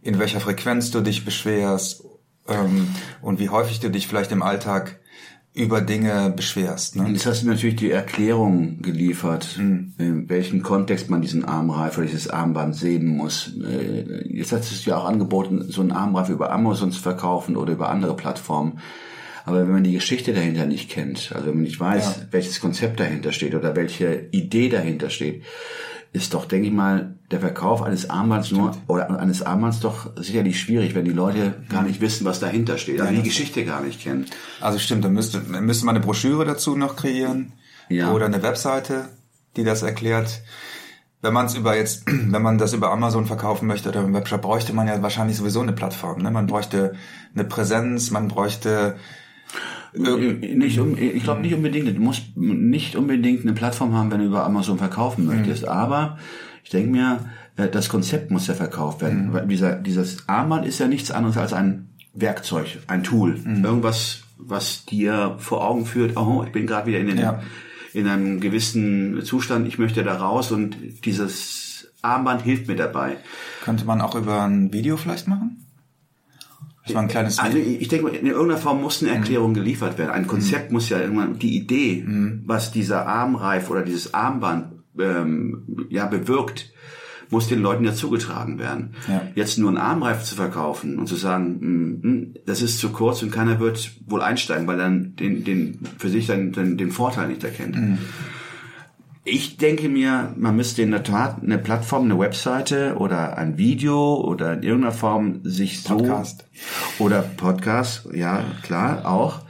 in 0.00 0.18
welcher 0.18 0.40
Frequenz 0.40 0.90
du 0.90 1.02
dich 1.02 1.26
beschwerst 1.26 2.02
ähm, 2.48 2.88
und 3.20 3.40
wie 3.40 3.50
häufig 3.50 3.80
du 3.80 3.90
dich 3.90 4.08
vielleicht 4.08 4.32
im 4.32 4.42
Alltag 4.42 5.00
über 5.54 5.82
Dinge 5.82 6.32
beschwerst. 6.34 6.96
Ne? 6.96 7.08
Jetzt 7.10 7.26
hast 7.26 7.42
du 7.42 7.48
natürlich 7.48 7.76
die 7.76 7.90
Erklärung 7.90 8.80
geliefert, 8.80 9.44
Hm. 9.56 9.92
in 9.98 10.28
welchem 10.30 10.62
Kontext 10.62 11.10
man 11.10 11.20
diesen 11.20 11.44
Armreif 11.44 11.98
oder 11.98 12.06
dieses 12.06 12.28
Armband 12.30 12.74
sehen 12.74 13.06
muss. 13.06 13.52
Äh, 13.62 14.22
Jetzt 14.34 14.52
hast 14.52 14.70
du 14.70 14.74
es 14.74 14.84
ja 14.86 14.96
auch 14.96 15.04
angeboten, 15.04 15.64
so 15.68 15.82
einen 15.82 15.92
Armreif 15.92 16.30
über 16.30 16.50
Amazon 16.52 16.90
zu 16.90 17.00
verkaufen 17.02 17.56
oder 17.56 17.72
über 17.74 17.90
andere 17.90 18.16
Plattformen. 18.16 18.78
Aber 19.44 19.60
wenn 19.60 19.72
man 19.72 19.84
die 19.84 19.92
Geschichte 19.92 20.32
dahinter 20.32 20.66
nicht 20.66 20.88
kennt, 20.88 21.32
also 21.34 21.48
wenn 21.48 21.54
man 21.54 21.64
nicht 21.64 21.80
weiß, 21.80 22.04
Ja. 22.16 22.26
welches 22.30 22.60
Konzept 22.60 22.98
dahinter 23.00 23.32
steht 23.32 23.54
oder 23.54 23.74
welche 23.76 24.28
Idee 24.30 24.68
dahinter 24.70 25.10
steht, 25.10 25.42
ist 26.12 26.34
doch, 26.34 26.44
denke 26.44 26.68
ich 26.68 26.72
mal, 26.74 27.14
der 27.30 27.40
Verkauf 27.40 27.82
eines 27.82 28.10
Armbands 28.10 28.50
nur 28.50 28.76
oder 28.86 29.18
eines 29.18 29.42
Armbands 29.42 29.80
doch 29.80 30.10
sicherlich 30.16 30.60
schwierig, 30.60 30.94
wenn 30.94 31.06
die 31.06 31.12
Leute 31.12 31.54
gar 31.70 31.82
nicht 31.82 32.02
wissen, 32.02 32.26
was 32.26 32.38
dahinter 32.38 32.76
steht, 32.76 33.00
also 33.00 33.14
die 33.14 33.22
Geschichte 33.22 33.64
gar 33.64 33.80
nicht 33.80 34.00
kennen. 34.02 34.26
Also 34.60 34.78
stimmt, 34.78 35.04
dann 35.04 35.14
müsste, 35.14 35.40
müsste 35.40 35.86
man 35.86 35.96
eine 35.96 36.04
Broschüre 36.04 36.44
dazu 36.44 36.76
noch 36.76 36.96
kreieren 36.96 37.52
Ja. 37.88 38.12
oder 38.12 38.26
eine 38.26 38.42
Webseite, 38.42 39.08
die 39.56 39.64
das 39.64 39.82
erklärt. 39.82 40.42
Wenn 41.22 41.32
man 41.32 41.46
es 41.46 41.54
über 41.54 41.74
jetzt, 41.76 42.04
wenn 42.06 42.42
man 42.42 42.58
das 42.58 42.74
über 42.74 42.90
Amazon 42.90 43.24
verkaufen 43.24 43.66
möchte 43.66 43.88
oder 43.88 44.00
im 44.02 44.12
Webshop, 44.12 44.42
bräuchte 44.42 44.74
man 44.74 44.88
ja 44.88 45.00
wahrscheinlich 45.02 45.38
sowieso 45.38 45.60
eine 45.62 45.72
Plattform. 45.72 46.20
Ne? 46.20 46.30
Man 46.30 46.46
bräuchte 46.46 46.94
eine 47.34 47.44
Präsenz, 47.44 48.10
man 48.10 48.28
bräuchte 48.28 48.96
Äh, 49.94 50.54
Nicht, 50.54 50.78
um- 50.78 50.96
ich 50.96 51.22
glaube 51.22 51.42
nicht 51.42 51.54
unbedingt. 51.54 51.88
Du 51.96 52.00
musst 52.00 52.36
nicht 52.36 52.96
unbedingt 52.96 53.42
eine 53.42 53.52
Plattform 53.52 53.94
haben, 53.94 54.10
wenn 54.10 54.20
du 54.20 54.26
über 54.26 54.44
Amazon 54.44 54.78
verkaufen 54.78 55.26
möchtest. 55.26 55.66
Aber 55.68 56.18
ich 56.64 56.70
denke 56.70 56.90
mir, 56.90 57.18
äh, 57.56 57.68
das 57.68 57.88
Konzept 57.88 58.30
muss 58.30 58.46
ja 58.46 58.54
verkauft 58.54 59.00
werden. 59.02 59.32
Weil 59.32 59.46
dieser, 59.46 59.74
dieses 59.76 60.28
Armband 60.28 60.66
ist 60.66 60.78
ja 60.78 60.88
nichts 60.88 61.10
anderes 61.10 61.36
als 61.36 61.52
ein 61.52 61.88
Werkzeug, 62.14 62.78
ein 62.88 63.02
Tool. 63.04 63.38
Irgendwas, 63.62 64.22
was 64.38 64.84
dir 64.86 65.36
vor 65.38 65.66
Augen 65.66 65.86
führt, 65.86 66.16
oh, 66.16 66.42
ich 66.46 66.52
bin 66.52 66.66
gerade 66.66 66.86
wieder 66.86 66.98
in, 66.98 67.06
den, 67.06 67.18
Ja. 67.18 67.42
in 67.94 68.06
einem 68.06 68.40
gewissen 68.40 69.22
Zustand, 69.24 69.66
ich 69.68 69.78
möchte 69.78 70.02
da 70.04 70.16
raus 70.16 70.52
und 70.52 70.76
dieses 71.04 71.92
Armband 72.02 72.42
hilft 72.42 72.66
mir 72.68 72.76
dabei. 72.76 73.16
könnte 73.64 73.84
man 73.84 74.00
auch 74.00 74.14
über 74.16 74.42
ein 74.42 74.72
Video 74.72 74.96
vielleicht 74.96 75.28
machen. 75.28 75.64
Das 76.84 76.94
war 76.94 77.02
ein 77.02 77.08
kleines 77.08 77.38
Also 77.38 77.58
ich 77.58 77.88
denke, 77.88 78.08
in 78.08 78.26
irgendeiner 78.26 78.58
Form 78.58 78.80
muss 78.80 79.02
eine 79.02 79.12
Erklärung 79.12 79.54
geliefert 79.54 79.98
werden. 79.98 80.10
Ein 80.10 80.26
Konzept 80.26 80.72
muss 80.72 80.88
ja 80.88 80.98
irgendwann, 80.98 81.38
die 81.38 81.56
Idee, 81.56 82.04
was 82.44 82.72
dieser 82.72 83.06
Armreif 83.06 83.70
oder 83.70 83.82
dieses 83.82 84.14
Armband 84.14 84.72
ähm, 84.98 85.86
ja 85.90 86.06
bewirkt, 86.06 86.72
muss 87.32 87.48
den 87.48 87.62
Leuten 87.62 87.84
ja 87.84 87.94
zugetragen 87.94 88.58
werden. 88.58 88.94
Ja. 89.08 89.22
Jetzt 89.34 89.58
nur 89.58 89.70
einen 89.70 89.78
Armreif 89.78 90.22
zu 90.22 90.34
verkaufen 90.34 90.98
und 90.98 91.06
zu 91.06 91.16
sagen, 91.16 91.58
mm, 91.60 92.08
mm, 92.08 92.34
das 92.46 92.60
ist 92.60 92.78
zu 92.78 92.90
kurz 92.90 93.22
und 93.22 93.30
keiner 93.30 93.58
wird 93.58 93.92
wohl 94.06 94.20
einsteigen, 94.20 94.66
weil 94.66 94.76
dann 94.76 95.16
den, 95.16 95.42
den 95.42 95.78
für 95.98 96.10
sich 96.10 96.26
dann, 96.26 96.52
dann 96.52 96.76
den 96.76 96.90
Vorteil 96.90 97.28
nicht 97.28 97.42
erkennt. 97.42 97.76
Ich 99.24 99.56
denke 99.56 99.88
mir, 99.88 100.34
man 100.36 100.56
müsste 100.56 100.82
in 100.82 100.90
der 100.90 101.04
Tat 101.04 101.42
eine 101.44 101.56
Plattform, 101.56 102.04
eine 102.04 102.18
Webseite 102.18 102.96
oder 102.98 103.38
ein 103.38 103.56
Video 103.56 104.16
oder 104.16 104.54
in 104.54 104.64
irgendeiner 104.64 104.92
Form 104.92 105.42
sich 105.44 105.80
so 105.82 105.96
Podcast. 105.96 106.44
oder 106.98 107.22
Podcast, 107.22 108.08
ja 108.12 108.42
klar 108.64 109.06
auch, 109.06 109.42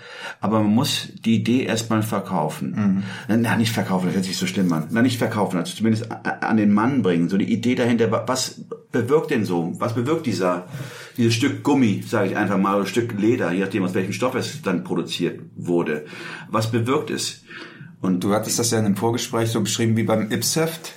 aber 0.43 0.61
man 0.61 0.75
muss 0.75 1.09
die 1.25 1.37
Idee 1.37 1.63
erstmal 1.63 2.03
verkaufen. 2.03 3.03
Na 3.29 3.57
nicht 3.57 3.73
verkaufen, 3.73 4.07
das 4.09 4.15
hört 4.17 4.27
sich 4.27 4.37
so 4.37 4.47
schlimm 4.47 4.71
an. 4.75 4.89
Na 4.91 5.01
nicht 5.01 5.17
verkaufen, 5.17 5.57
also 5.57 5.75
zumindest 5.75 6.07
an 6.11 6.59
den 6.59 6.71
Mann 6.75 7.01
bringen, 7.01 7.31
so 7.31 7.39
die 7.39 7.51
Idee 7.51 7.75
dahinter. 7.75 8.11
wa- 8.11 8.25
Was 8.27 8.61
bewirkt 8.93 9.31
denn 9.31 9.47
so? 9.47 9.73
Was 9.79 9.95
bewirkt 9.95 10.27
dieser 10.27 10.67
dieses 11.17 11.33
Stück 11.33 11.63
Gummi, 11.63 12.03
sage 12.07 12.29
ich 12.29 12.37
einfach 12.37 12.59
mal, 12.59 12.77
oder 12.77 12.87
Stück 12.87 13.19
Leder, 13.19 13.51
je 13.53 13.61
nachdem 13.61 13.85
aus 13.85 13.95
welchem 13.95 14.13
Stoff 14.13 14.35
es 14.35 14.61
dann 14.61 14.85
produziert 14.85 15.41
wurde. 15.57 16.05
Was 16.51 16.71
bewirkt 16.71 17.11
es? 17.11 17.43
Und 18.03 18.23
Du 18.25 18.35
hattest 18.35 18.59
das 18.59 18.71
ja 18.73 18.79
in 18.79 18.85
einem 18.85 18.97
Vorgespräch 18.97 19.51
so 19.51 19.61
beschrieben 19.63 19.97
wie 19.97 20.03
beim 20.03 20.31
Ipseft, 20.31 20.93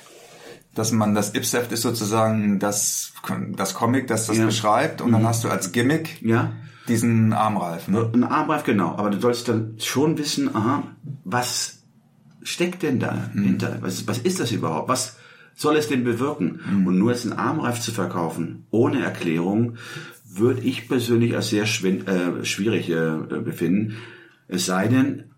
dass 0.74 0.92
man 0.92 1.16
das 1.16 1.34
Ipseft 1.36 1.72
ist 1.72 1.84
sozusagen 1.84 2.60
das, 2.60 3.14
das 3.56 3.74
Comic, 3.74 4.08
das 4.08 4.28
das 4.28 4.38
Ja. 4.38 4.46
beschreibt 4.46 5.02
und 5.02 5.14
dann 5.14 5.26
hast 5.26 5.44
du 5.46 5.50
als 5.50 5.72
Gimmick 5.72 6.22
ja, 6.22 6.52
diesen 6.90 7.32
Armreif. 7.32 7.88
Ne? 7.88 8.10
Ein 8.14 8.24
Armreif, 8.26 8.64
genau. 8.64 8.96
Aber 8.98 9.10
du 9.12 9.20
sollst 9.22 9.48
dann 9.48 9.76
schon 9.80 10.18
wissen, 10.18 10.54
aha, 10.54 10.84
was 11.24 11.84
steckt 12.44 12.84
denn 12.84 13.00
da 13.00 13.30
hinter? 13.34 13.78
Was, 13.82 14.08
was 14.08 14.18
ist 14.18 14.40
das 14.40 14.52
überhaupt? 14.52 14.90
Was 14.90 15.16
soll 15.56 15.78
es 15.78 15.88
denn 15.88 16.04
bewirken? 16.04 16.60
Und 16.86 16.98
nur 17.00 17.12
jetzt 17.12 17.24
einen 17.24 17.40
Armreif 17.40 17.80
zu 17.80 17.92
verkaufen, 17.92 18.66
ohne 18.72 19.02
Erklärung, 19.02 19.78
würde 20.28 20.62
ich 20.62 20.90
persönlich 20.90 21.36
als 21.36 21.50
sehr 21.50 21.64
äh, 21.64 22.44
schwierig 22.44 22.90
äh, 22.90 23.16
befinden. 23.42 23.96
Es 24.50 24.66
sei 24.66 24.88
denn, 24.90 25.32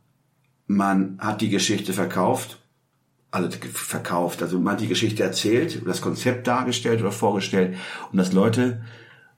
man 0.68 1.18
hat 1.20 1.42
die 1.42 1.50
Geschichte 1.50 1.94
verkauft, 1.94 2.60
also 3.32 3.50
verkauft, 3.74 4.42
also 4.42 4.60
man 4.60 4.74
hat 4.74 4.82
die 4.82 4.88
Geschichte 4.88 5.24
erzählt, 5.24 5.82
das 5.86 6.02
Konzept 6.02 6.48
dargestellt 6.48 7.02
oder 7.02 7.12
vorgestellt 7.12 7.78
und 8.12 8.18
dass 8.18 8.34
Leute 8.34 8.82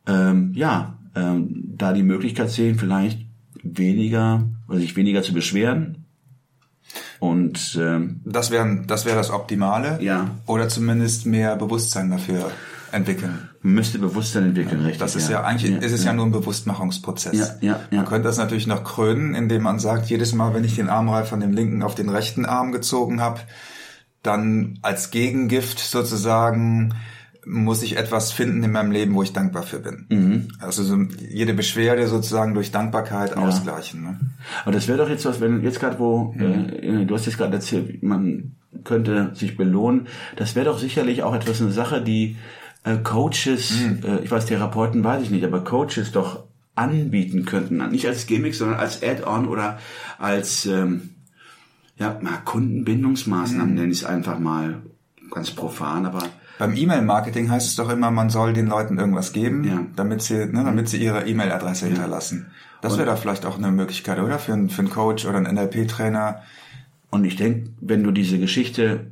ähm, 0.08 0.52
ja 0.54 0.98
ähm, 1.16 1.74
da 1.76 1.94
die 1.94 2.04
Möglichkeit 2.04 2.50
sehen, 2.50 2.78
vielleicht 2.78 3.26
weniger 3.64 4.48
oder 4.68 4.80
sich 4.80 4.96
weniger 4.96 5.24
zu 5.24 5.34
beschweren 5.34 6.06
und 7.20 7.78
ähm, 7.80 8.22
Das 8.26 8.50
wäre 8.52 8.84
das, 8.88 9.06
wär 9.06 9.16
das 9.16 9.30
Optimale. 9.30 10.00
Ja. 10.02 10.32
Oder 10.46 10.70
zumindest 10.70 11.26
mehr 11.26 11.56
Bewusstsein 11.56 12.10
dafür 12.10 12.52
entwickeln. 12.92 13.50
man 13.62 13.74
müsste 13.74 14.00
Bewusstsein 14.00 14.44
entwickeln, 14.46 14.82
richtig? 14.82 15.00
Das 15.00 15.16
ist 15.16 15.30
ja, 15.30 15.44
eigentlich 15.44 15.72
ist 15.82 15.92
es 15.92 16.04
ja. 16.06 16.14
nur 16.14 16.26
ein 16.26 16.32
Bewusstmachungsprozess. 16.32 17.38
Ja, 17.62 17.74
ja, 17.74 17.80
ja. 17.92 17.98
Man 17.98 18.06
könnte 18.06 18.28
das 18.28 18.38
natürlich 18.38 18.68
noch 18.68 18.84
krönen, 18.84 19.36
indem 19.36 19.64
man 19.64 19.80
sagt, 19.80 20.10
jedes 20.10 20.34
Mal, 20.34 20.54
wenn 20.54 20.64
ich 20.64 20.76
den 20.76 20.90
Armreif 20.90 21.30
von 21.30 21.40
dem 21.40 21.52
linken 21.54 21.84
auf 21.84 21.96
den 21.96 22.10
rechten 22.10 22.46
Arm 22.46 22.72
gezogen 22.72 23.22
habe, 23.22 23.42
dann 24.24 24.80
als 24.82 25.12
Gegengift 25.12 25.80
sozusagen 25.80 26.94
muss 27.46 27.82
ich 27.84 27.98
etwas 27.98 28.32
finden 28.32 28.62
in 28.64 28.72
meinem 28.72 28.92
Leben, 28.92 29.16
wo 29.16 29.24
ich 29.24 29.34
dankbar 29.34 29.64
für 29.64 29.80
bin. 29.80 30.06
Mhm. 30.10 30.48
Also 30.60 30.84
so 30.84 30.98
jede 31.30 31.54
Beschwerde 31.54 32.08
sozusagen 32.08 32.54
durch 32.54 32.72
Dankbarkeit 32.72 33.36
ausgleichen. 33.38 34.04
Ne? 34.04 34.20
Aber 34.64 34.72
das 34.74 34.88
wäre 34.88 34.98
doch 34.98 35.10
jetzt 35.10 35.26
was, 35.26 35.40
wenn 35.42 35.64
jetzt 35.64 35.80
gerade 35.80 35.98
wo, 36.00 36.34
Mhm. 36.36 36.70
äh, 36.82 37.06
du 37.06 37.16
hast 37.16 37.26
jetzt 37.26 37.38
gerade 37.38 37.54
erzählt, 37.56 38.04
man 38.04 38.56
könnte 38.84 39.32
sich 39.34 39.58
belohnen. 39.58 40.08
Das 40.36 40.56
wäre 40.56 40.66
doch 40.66 40.78
sicherlich 40.80 41.24
auch 41.24 41.34
etwas 41.34 41.62
eine 41.62 41.72
Sache, 41.72 42.02
die 42.04 42.36
äh, 42.84 42.98
Coaches, 42.98 43.72
Mhm. 43.82 44.00
äh, 44.06 44.20
ich 44.24 44.32
weiß 44.32 44.46
Therapeuten 44.46 45.04
weiß 45.04 45.24
ich 45.24 45.30
nicht, 45.32 45.44
aber 45.46 45.64
Coaches 45.64 46.12
doch 46.12 46.44
anbieten 46.76 47.46
könnten, 47.46 47.78
nicht 47.92 48.08
als 48.08 48.26
Gimmick, 48.26 48.56
sondern 48.56 48.80
als 48.80 49.04
Add-on 49.04 49.48
oder 49.48 49.80
als 50.18 50.66
ähm, 50.66 51.10
ja 51.98 52.18
mal 52.22 52.38
Kundenbindungsmaßnahmen 52.46 53.74
nenne 53.76 53.92
ich 53.92 54.00
es 54.00 54.06
einfach 54.06 54.40
mal 54.40 54.82
ganz 55.32 55.52
profan, 55.52 56.06
aber 56.06 56.24
Beim 56.58 56.76
E-Mail-Marketing 56.76 57.50
heißt 57.50 57.68
es 57.68 57.76
doch 57.76 57.90
immer, 57.90 58.12
man 58.12 58.30
soll 58.30 58.52
den 58.54 58.68
Leuten 58.68 58.98
irgendwas 59.00 59.32
geben, 59.32 59.64
Ja. 59.66 59.82
damit 59.96 60.22
sie, 60.22 60.46
ne, 60.46 60.64
damit 60.66 60.90
sie 60.90 60.98
ihre 60.98 61.26
E-Mail-Adresse 61.28 61.86
hinterlassen. 61.88 62.48
Das 62.82 62.98
wäre 62.98 63.10
doch 63.12 63.18
vielleicht 63.18 63.46
auch 63.46 63.58
eine 63.58 63.72
Möglichkeit, 63.72 64.20
oder? 64.20 64.40
Für, 64.40 64.54
einen- 64.54 64.70
für 64.70 64.80
einen 64.80 64.90
Coach 64.90 65.26
oder 65.26 65.38
einen 65.38 65.48
NLP-Trainer. 65.56 66.42
Und 67.12 67.24
ich 67.26 67.36
denke, 67.38 67.70
wenn 67.82 68.04
du 68.04 68.12
diese 68.12 68.40
Geschichte 68.40 69.08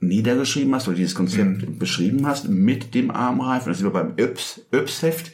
niedergeschrieben 0.00 0.74
hast 0.74 0.88
oder 0.88 0.96
dieses 0.96 1.14
Konzept 1.14 1.78
beschrieben 1.78 2.26
hast 2.26 2.48
mit 2.48 2.94
dem 2.94 3.10
Armreif, 3.10 3.66
und 3.66 3.70
das 3.70 3.78
sind 3.78 3.86
wir 3.86 3.92
beim 3.92 4.14
Yps, 4.16 4.62
Yps-Heft, 4.72 5.32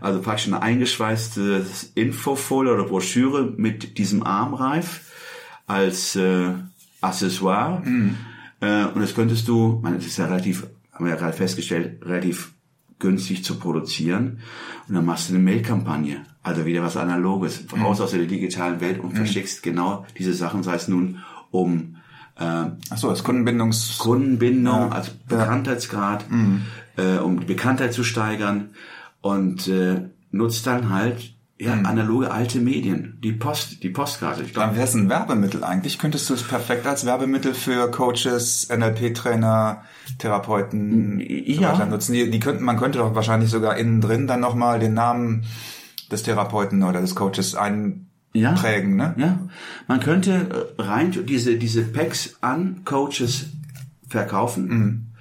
also 0.00 0.20
praktisch 0.20 0.48
eine 0.48 0.62
eingeschweißte 0.62 1.64
Infofolie 1.94 2.74
oder 2.74 2.84
Broschüre 2.84 3.52
mit 3.56 3.98
diesem 3.98 4.22
Armreif 4.22 5.10
als 5.66 6.14
äh, 6.16 6.50
Accessoire. 7.00 7.82
Äh, 8.60 8.84
und 8.86 9.00
das 9.00 9.14
könntest 9.14 9.48
du, 9.48 9.80
meine, 9.82 9.96
das 9.96 10.06
ist 10.06 10.18
ja 10.18 10.26
relativ, 10.26 10.66
haben 10.92 11.06
wir 11.06 11.12
ja 11.12 11.18
gerade 11.18 11.36
festgestellt, 11.36 12.04
relativ 12.04 12.52
günstig 12.98 13.44
zu 13.44 13.58
produzieren. 13.58 14.38
Und 14.88 14.94
dann 14.94 15.04
machst 15.04 15.28
du 15.28 15.34
eine 15.34 15.42
Mail-Kampagne. 15.42 16.24
Also 16.42 16.64
wieder 16.66 16.82
was 16.82 16.96
Analoges. 16.96 17.64
Raus 17.72 18.00
aus 18.00 18.12
der 18.12 18.24
digitalen 18.26 18.80
Welt 18.80 19.00
und 19.00 19.12
verschickst 19.14 19.62
genau 19.62 20.06
diese 20.18 20.34
Sachen, 20.34 20.62
sei 20.62 20.74
es 20.74 20.88
nun 20.88 21.18
um 21.50 21.96
äh, 22.38 22.44
Ach 22.90 22.96
so, 22.96 23.10
das 23.10 23.22
Kundenbindungs... 23.24 23.98
Kundenbindung, 23.98 24.92
als 24.92 25.10
Bekanntheitsgrad, 25.10 26.24
äh, 26.96 27.18
um 27.18 27.40
die 27.40 27.46
Bekanntheit 27.46 27.92
zu 27.92 28.04
steigern 28.04 28.70
und 29.20 29.68
äh, 29.68 30.08
nutzt 30.30 30.66
dann 30.66 30.90
halt 30.90 31.34
ja, 31.58 31.74
analoge 31.74 32.32
alte 32.32 32.58
Medien, 32.58 33.18
die 33.22 33.32
Post, 33.32 33.84
die 33.84 33.90
Postkarte. 33.90 34.42
Ich 34.42 34.52
Dann 34.52 34.64
glaube, 34.70 34.76
wäre 34.76 34.88
es 34.88 34.94
ein 34.94 35.08
Werbemittel 35.08 35.62
eigentlich. 35.62 35.98
Könntest 35.98 36.28
du 36.28 36.34
es 36.34 36.42
perfekt 36.42 36.88
als 36.88 37.06
Werbemittel 37.06 37.54
für 37.54 37.88
Coaches, 37.88 38.68
NLP-Trainer, 38.68 39.82
Therapeuten 40.18 41.20
Ja. 41.20 41.76
so 41.76 41.84
nutzen. 41.84 42.14
Die, 42.14 42.30
die 42.30 42.40
könnten, 42.40 42.64
man 42.64 42.78
könnte 42.78 42.98
doch 42.98 43.14
wahrscheinlich 43.14 43.50
sogar 43.50 43.76
innen 43.76 44.00
drin 44.00 44.26
dann 44.26 44.40
nochmal 44.40 44.80
den 44.80 44.94
Namen 44.94 45.44
des 46.10 46.24
Therapeuten 46.24 46.82
oder 46.82 47.00
des 47.00 47.14
Coaches 47.14 47.54
einprägen, 48.34 48.96
ne? 48.96 49.14
Ja, 49.16 49.38
man 49.88 50.00
könnte 50.00 50.74
äh, 50.78 50.82
rein 50.82 51.12
diese 51.26 51.56
diese 51.56 51.82
Packs 51.82 52.38
an 52.40 52.82
Coaches 52.84 53.50
verkaufen 54.08 55.12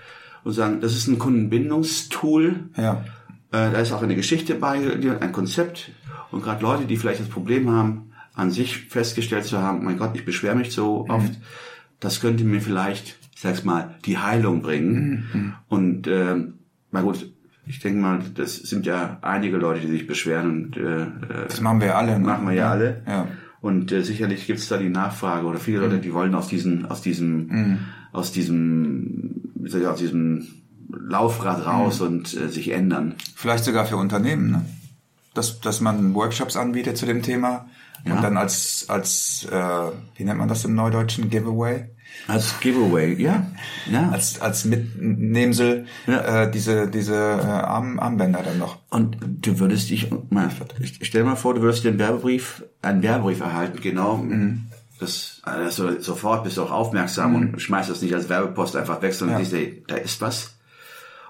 und 0.43 0.53
sagen, 0.53 0.81
das 0.81 0.95
ist 0.95 1.07
ein 1.07 1.19
Kundenbindungstool. 1.19 2.69
Ja. 2.77 3.03
Äh, 3.51 3.71
da 3.71 3.79
ist 3.79 3.91
auch 3.91 4.01
eine 4.01 4.15
Geschichte 4.15 4.55
bei, 4.55 4.79
ein 5.19 5.31
Konzept. 5.31 5.91
Und 6.31 6.43
gerade 6.43 6.61
Leute, 6.61 6.85
die 6.85 6.97
vielleicht 6.97 7.19
das 7.19 7.27
Problem 7.27 7.69
haben, 7.69 8.11
an 8.33 8.51
sich 8.51 8.77
festgestellt 8.87 9.45
zu 9.45 9.59
haben, 9.61 9.83
mein 9.83 9.97
Gott, 9.97 10.11
ich 10.15 10.25
beschwere 10.25 10.55
mich 10.55 10.71
so 10.71 11.05
oft, 11.09 11.33
das 11.99 12.21
könnte 12.21 12.43
mir 12.43 12.61
vielleicht, 12.61 13.17
ich 13.35 13.41
sag's 13.41 13.63
mal, 13.63 13.95
die 14.05 14.17
Heilung 14.17 14.61
bringen. 14.61 15.55
Und 15.67 16.07
ähm, 16.07 16.59
na 16.91 17.01
gut, 17.01 17.30
ich 17.65 17.79
denke 17.79 17.99
mal, 17.99 18.19
das 18.35 18.55
sind 18.55 18.85
ja 18.85 19.17
einige 19.21 19.57
Leute, 19.57 19.81
die 19.81 19.87
sich 19.87 20.07
beschweren 20.07 20.49
und 20.49 20.77
äh, 20.77 21.03
äh, 21.03 21.47
Das 21.47 21.61
machen 21.61 21.79
wir 21.79 21.87
ja 21.87 21.95
alle. 21.95 22.19
Ne? 22.19 22.25
machen 22.25 22.47
wir 22.47 22.53
ja 22.55 22.71
alle. 22.71 23.01
Ja. 23.07 23.27
Und 23.61 23.91
äh, 23.91 24.03
sicherlich 24.03 24.47
gibt's 24.47 24.67
da 24.67 24.77
die 24.77 24.89
Nachfrage 24.89 25.45
oder 25.45 25.59
viele 25.59 25.79
Leute, 25.79 25.99
die 25.99 26.13
wollen 26.13 26.33
aus 26.33 26.47
diesem, 26.47 26.85
aus 26.87 27.01
diesem, 27.01 27.77
aus 28.11 28.31
diesem, 28.31 29.51
wie 29.55 29.69
soll 29.69 29.81
ich, 29.81 29.87
aus 29.87 29.99
diesem 29.99 30.47
Laufrad 30.89 31.65
raus 31.65 32.01
und 32.01 32.35
äh, 32.35 32.49
sich 32.49 32.71
ändern. 32.71 33.13
Vielleicht 33.35 33.63
sogar 33.63 33.85
für 33.85 33.97
Unternehmen, 33.97 34.51
ne? 34.51 34.65
Dass, 35.33 35.61
dass 35.61 35.79
man 35.81 36.13
Workshops 36.13 36.57
anbietet 36.57 36.97
zu 36.97 37.05
dem 37.05 37.21
Thema 37.21 37.67
Ja. 38.05 38.15
und 38.15 38.21
dann 38.23 38.35
als, 38.37 38.85
als 38.89 39.47
äh, 39.49 39.55
wie 40.17 40.23
nennt 40.25 40.39
man 40.39 40.49
das 40.49 40.65
im 40.65 40.75
Neudeutschen, 40.75 41.29
Giveaway? 41.29 41.85
Als 42.27 42.59
Giveaway, 42.59 43.13
ja. 43.21 43.45
Ja. 43.89 44.09
Als, 44.09 44.41
als 44.41 44.65
Mitnehmsel 44.65 45.85
Ja. 46.07 46.43
äh, 46.43 46.51
diese, 46.51 46.87
diese 46.89 47.15
äh, 47.15 47.45
Arm, 47.45 47.99
Armbänder 47.99 48.43
dann 48.43 48.57
noch. 48.59 48.79
und 48.89 49.17
du 49.21 49.59
würdest 49.59 49.89
dich, 49.89 50.09
mal, 50.29 50.49
ich 50.79 50.99
stell 51.03 51.21
dir 51.23 51.29
mal 51.29 51.35
vor, 51.37 51.53
du 51.53 51.61
würdest 51.61 51.85
den 51.85 51.97
Werbebrief, 51.99 52.63
einen 52.81 53.01
Werbebrief 53.01 53.39
erhalten, 53.39 53.79
genau. 53.81 54.21
Das, 54.99 55.39
also 55.43 55.99
sofort 55.99 56.43
bist 56.43 56.57
du 56.57 56.63
auch 56.63 56.71
aufmerksam 56.71 57.35
und 57.35 57.61
schmeißt 57.61 57.89
das 57.89 58.01
nicht 58.01 58.13
als 58.13 58.27
Werbepost 58.29 58.75
einfach 58.75 59.01
weg, 59.01 59.13
sondern 59.13 59.39
Ja. 59.39 59.45
siehst, 59.45 59.53
ey, 59.53 59.83
da 59.87 59.95
ist 59.95 60.19
was. 60.21 60.55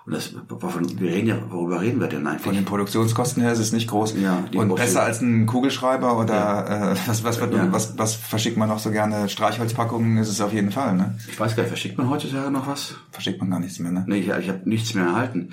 Und 0.05 0.13
das, 0.15 0.33
wovon, 0.49 0.99
wir 0.99 1.11
reden 1.11 1.27
ja, 1.27 1.37
worüber 1.49 1.79
reden 1.81 1.99
wir 1.99 2.07
denn 2.07 2.25
eigentlich? 2.25 2.41
Von 2.41 2.55
den 2.55 2.65
Produktionskosten 2.65 3.43
her 3.43 3.51
ist 3.51 3.59
es 3.59 3.71
nicht 3.71 3.87
groß. 3.87 4.15
Ja, 4.19 4.43
und 4.55 4.75
besser 4.75 5.03
als 5.03 5.21
ein 5.21 5.45
Kugelschreiber 5.45 6.17
oder 6.17 6.93
äh, 6.93 6.95
was, 7.07 7.23
was, 7.23 7.39
wird, 7.39 7.53
Ja. 7.53 7.71
was, 7.71 7.97
was 7.99 8.15
verschickt 8.15 8.57
man 8.57 8.67
noch 8.67 8.79
so 8.79 8.89
gerne? 8.89 9.29
Streichholzpackungen 9.29 10.17
ist 10.17 10.29
es 10.29 10.41
auf 10.41 10.53
jeden 10.53 10.71
Fall, 10.71 10.95
ne? 10.95 11.19
Ich 11.29 11.39
weiß 11.39 11.55
gar 11.55 11.63
nicht, 11.63 11.69
verschickt 11.69 11.99
man 11.99 12.09
heutzutage 12.09 12.49
noch 12.49 12.65
was? 12.65 12.95
Verschickt 13.11 13.39
man 13.39 13.51
gar 13.51 13.59
nichts 13.59 13.77
mehr, 13.77 13.91
ne? 13.91 14.03
Nee, 14.07 14.17
ich, 14.21 14.27
ich 14.29 14.49
habe 14.49 14.61
nichts 14.65 14.95
mehr 14.95 15.05
erhalten. 15.05 15.49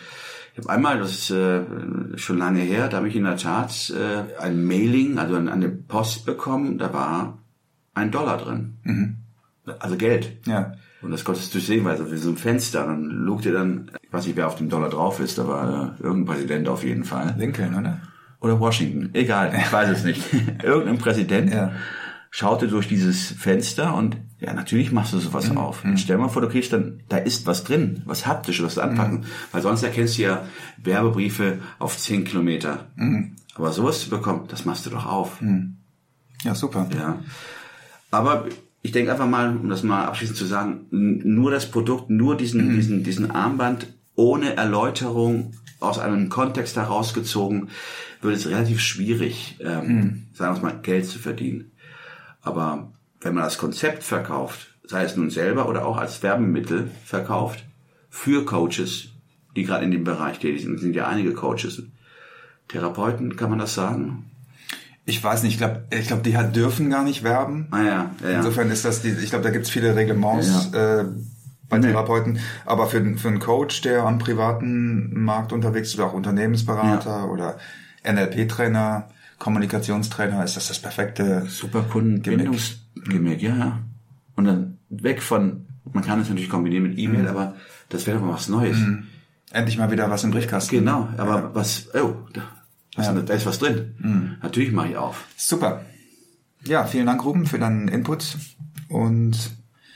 Ich 0.54 0.58
habe 0.64 0.70
einmal, 0.70 0.98
das 0.98 1.10
ist 1.12 1.30
äh, 1.30 1.60
schon 2.16 2.38
lange 2.38 2.60
her, 2.60 2.88
da 2.88 2.96
habe 2.96 3.08
ich 3.08 3.16
in 3.16 3.24
der 3.24 3.36
Tat 3.36 3.90
äh, 3.90 4.40
ein 4.42 4.64
Mailing, 4.64 5.18
also 5.18 5.36
eine 5.36 5.68
Post 5.68 6.24
bekommen, 6.24 6.78
da 6.78 6.92
war 6.94 7.38
ein 7.94 8.10
Dollar 8.10 8.38
drin. 8.38 8.78
Also 9.78 9.96
Geld. 9.96 10.38
Ja. 10.46 10.72
Und 11.00 11.12
das 11.12 11.24
konntest 11.24 11.54
du 11.54 11.60
sehen, 11.60 11.84
weil 11.84 11.96
so 11.96 12.10
wie 12.10 12.16
so 12.16 12.30
ein 12.30 12.36
Fenster. 12.36 12.84
Dann 12.86 13.04
lugte 13.04 13.52
dann, 13.52 13.90
ich 14.02 14.12
weiß 14.12 14.26
nicht, 14.26 14.36
wer 14.36 14.46
auf 14.48 14.56
dem 14.56 14.68
Dollar 14.68 14.90
drauf 14.90 15.20
ist, 15.20 15.38
aber 15.38 15.94
äh, 15.98 16.02
irgendein 16.02 16.34
Präsident 16.34 16.68
auf 16.68 16.82
jeden 16.84 17.04
Fall. 17.04 17.34
Lincoln, 17.38 17.74
oder? 17.74 18.00
Oder 18.40 18.58
Washington, 18.60 19.10
egal, 19.14 19.52
ich 19.56 19.72
weiß 19.72 19.90
es 19.90 20.04
nicht. 20.04 20.22
Irgendein 20.62 20.98
Präsident 20.98 21.52
Ja. 21.52 21.72
schaute 22.30 22.68
durch 22.68 22.86
dieses 22.86 23.32
Fenster 23.32 23.94
und 23.94 24.16
ja, 24.38 24.52
natürlich 24.52 24.92
machst 24.92 25.12
du 25.12 25.18
sowas 25.18 25.50
auf. 25.56 25.84
Und 25.84 25.98
stell 25.98 26.18
mal 26.18 26.28
vor, 26.28 26.42
du 26.42 26.48
kriegst 26.48 26.72
dann, 26.72 27.00
da 27.08 27.16
ist 27.16 27.46
was 27.46 27.64
drin, 27.64 28.02
was 28.04 28.26
haptisches, 28.28 28.64
was 28.64 28.78
anpacken. 28.78 29.24
Weil 29.50 29.62
sonst 29.62 29.82
erkennst 29.82 30.18
du 30.18 30.22
ja 30.22 30.44
Werbebriefe 30.82 31.58
auf 31.80 31.96
10 31.98 32.22
Kilometer. 32.24 32.86
Aber 33.56 33.72
sowas 33.72 34.00
zu 34.02 34.10
bekommen, 34.10 34.44
das 34.48 34.64
machst 34.64 34.86
du 34.86 34.90
doch 34.90 35.06
auf. 35.06 35.38
Ja, 36.44 36.54
super. 36.54 36.88
Ja. 36.96 37.18
Aber 38.12 38.46
ich 38.88 38.92
denke 38.92 39.12
einfach 39.12 39.28
mal, 39.28 39.54
um 39.54 39.68
das 39.68 39.82
mal 39.82 40.06
abschließend 40.06 40.38
zu 40.38 40.46
sagen, 40.46 40.86
nur 40.90 41.50
das 41.50 41.70
Produkt, 41.70 42.08
nur 42.08 42.38
diesen, 42.38 42.74
diesen, 42.74 43.04
diesen 43.04 43.30
Armband 43.30 43.86
ohne 44.14 44.56
Erläuterung 44.56 45.52
aus 45.78 45.98
einem 45.98 46.30
Kontext 46.30 46.76
herausgezogen, 46.76 47.68
wird 48.22 48.34
es 48.34 48.48
relativ 48.48 48.80
schwierig, 48.80 49.58
ähm, 49.60 50.28
sagen 50.32 50.56
wir 50.56 50.62
mal, 50.62 50.80
Geld 50.80 51.04
zu 51.04 51.18
verdienen. 51.18 51.72
Aber 52.40 52.90
wenn 53.20 53.34
man 53.34 53.44
das 53.44 53.58
Konzept 53.58 54.04
verkauft, 54.04 54.68
sei 54.84 55.04
es 55.04 55.16
nun 55.16 55.28
selber 55.28 55.68
oder 55.68 55.84
auch 55.84 55.98
als 55.98 56.22
Werbemittel 56.22 56.90
verkauft, 57.04 57.66
für 58.08 58.46
Coaches, 58.46 59.10
die 59.54 59.64
gerade 59.64 59.84
in 59.84 59.90
dem 59.90 60.04
Bereich 60.04 60.38
tätig 60.38 60.62
sind, 60.62 60.80
sind 60.80 60.96
ja 60.96 61.06
einige 61.06 61.34
Coaches, 61.34 61.82
Therapeuten, 62.68 63.36
kann 63.36 63.50
man 63.50 63.58
das 63.58 63.74
sagen? 63.74 64.30
Ich 65.08 65.24
weiß 65.24 65.42
nicht, 65.42 65.54
ich 65.54 65.58
glaube, 65.58 65.84
ich 65.88 66.06
glaub, 66.06 66.22
die 66.22 66.36
halt 66.36 66.54
dürfen 66.54 66.90
gar 66.90 67.02
nicht 67.02 67.22
werben. 67.22 67.68
Ah 67.70 67.82
ja, 67.82 68.10
ja, 68.22 68.28
ja. 68.28 68.36
Insofern 68.36 68.70
ist 68.70 68.84
das 68.84 69.00
die, 69.00 69.08
ich 69.08 69.30
glaube, 69.30 69.42
da 69.42 69.50
gibt's 69.50 69.70
viele 69.70 69.96
Reglements 69.96 70.70
äh, 70.74 71.04
bei 71.70 71.78
Therapeuten. 71.78 72.40
Aber 72.66 72.88
für, 72.88 73.02
für 73.16 73.28
einen 73.28 73.38
Coach, 73.38 73.80
der 73.80 74.04
am 74.04 74.18
privaten 74.18 75.18
Markt 75.24 75.54
unterwegs 75.54 75.88
ist, 75.88 75.94
oder 75.98 76.08
auch 76.08 76.12
Unternehmensberater 76.12 77.30
oder 77.30 77.56
NLP-Trainer, 78.04 79.08
Kommunikationstrainer, 79.38 80.44
ist 80.44 80.58
das 80.58 80.68
das 80.68 80.78
perfekte 80.78 81.46
Super 81.48 81.86
Kundenbindungsgimmick, 81.90 83.40
ja, 83.40 83.56
ja. 83.56 83.78
Und 84.36 84.44
dann 84.44 84.76
weg 84.90 85.22
von, 85.22 85.68
man 85.90 86.04
kann 86.04 86.20
es 86.20 86.28
natürlich 86.28 86.50
kombinieren 86.50 86.82
mit 86.82 86.98
E-Mail, 86.98 87.28
aber 87.28 87.54
das 87.88 88.06
wäre 88.06 88.18
doch 88.18 88.26
mal 88.26 88.34
was 88.34 88.50
Neues. 88.50 88.76
Endlich 89.52 89.78
mal 89.78 89.90
wieder 89.90 90.10
was 90.10 90.22
im 90.22 90.32
Briefkasten. 90.32 90.76
Genau, 90.76 91.08
aber 91.16 91.54
was, 91.54 91.88
oh, 91.94 92.14
da, 93.06 93.16
was, 93.16 93.24
da 93.24 93.34
ist 93.34 93.46
was 93.46 93.58
drin. 93.58 94.38
Natürlich 94.42 94.72
mache 94.72 94.88
ich 94.88 94.96
auf. 94.96 95.26
Super. 95.36 95.84
Ja, 96.64 96.84
vielen 96.84 97.06
Dank, 97.06 97.24
Ruben, 97.24 97.46
für 97.46 97.58
deinen 97.58 97.88
Input. 97.88 98.36
Und 98.88 99.36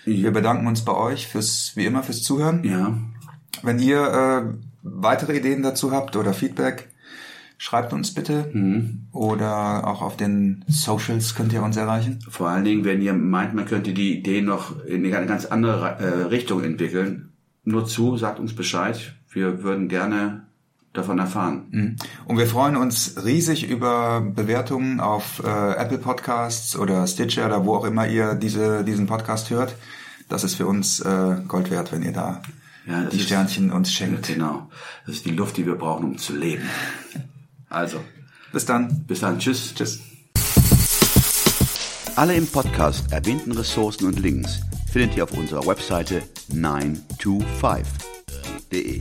wir 0.05 0.31
bedanken 0.33 0.67
uns 0.67 0.85
bei 0.85 0.95
euch 0.95 1.27
fürs, 1.27 1.73
wie 1.75 1.87
immer, 1.87 2.03
fürs 2.03 2.23
Zuhören. 2.23 2.65
Ja, 2.65 2.97
Wenn 3.63 3.79
ihr 3.79 4.03
äh, 4.03 4.55
weitere 4.83 5.37
Ideen 5.37 5.63
dazu 5.63 5.93
habt 5.93 6.17
oder 6.17 6.35
Feedback, 6.35 6.89
schreibt 7.59 7.93
uns 7.93 8.13
bitte. 8.13 8.51
Oder 9.13 9.87
auch 9.87 10.03
auf 10.03 10.17
den 10.17 10.65
Socials 10.67 11.35
könnt 11.35 11.53
ihr 11.53 11.63
uns 11.63 11.77
erreichen. 11.77 12.19
vor 12.29 12.49
allen 12.49 12.65
Dingen, 12.65 12.85
wenn 12.85 13.01
ihr 13.03 13.13
meint, 13.13 13.55
man 13.55 13.67
könnte 13.67 13.93
die 13.93 14.19
Idee 14.19 14.43
noch 14.43 14.85
in 14.85 15.05
eine 15.07 15.27
ganz 15.27 15.47
andere 15.47 15.99
äh, 15.99 16.23
Richtung 16.25 16.65
entwickeln, 16.65 17.33
nur 17.65 17.87
zu, 17.87 18.17
sagt 18.17 18.41
uns 18.41 18.57
Bescheid. 18.57 19.15
Wir 19.31 19.63
würden 19.63 19.89
gerne 19.89 20.47
davon 20.93 21.19
erfahren. 21.19 21.67
Mhm. 21.71 21.97
Und 22.27 22.37
wir 22.39 22.47
freuen 22.47 22.77
uns 22.77 23.15
riesig 23.25 23.67
über 23.69 24.21
Bewertungen 24.21 25.01
auf 25.01 25.43
äh, 25.45 25.73
Apple 25.75 25.99
Podcasts 25.99 26.77
oder 26.77 27.07
Stitcher 27.07 27.47
oder 27.47 27.65
wo 27.65 27.77
auch 27.77 27.85
immer 27.85 28.07
ihr 28.07 28.35
diese, 28.35 28.85
diesen 28.85 29.07
Podcast 29.07 29.49
hört. 29.51 29.75
Das 30.29 30.45
ist 30.45 30.55
für 30.57 30.67
uns 30.67 31.01
äh, 31.01 31.37
Gold 31.49 31.71
wert, 31.71 31.93
wenn 31.93 32.03
ihr 32.03 32.13
da 32.13 32.43
Ja, 32.87 33.05
die 33.05 33.17
ist- 33.17 33.25
Sternchen 33.27 33.71
uns 33.73 33.91
schenkt. 33.93 34.27
Genau. 34.27 34.69
Das 35.07 35.17
ist 35.17 35.25
die 35.25 35.31
Luft, 35.31 35.57
die 35.57 35.65
wir 35.67 35.77
brauchen, 35.77 36.05
um 36.05 36.19
zu 36.19 36.37
leben. 36.37 36.65
Also, 37.71 37.99
Bis 38.53 38.67
dann. 38.67 39.05
bis 39.07 39.21
dann. 39.21 39.39
Tschüss. 39.39 39.73
Tschüss. 39.75 40.01
Alle 42.17 42.35
im 42.35 42.47
Podcast 42.47 43.11
erwähnten 43.11 43.53
Ressourcen 43.53 44.07
und 44.07 44.21
Links 44.21 44.61
findet 44.93 45.17
ihr 45.17 45.25
auf 45.25 45.33
unserer 45.33 45.67
Webseite 45.67 46.23
925.de. 46.53 49.01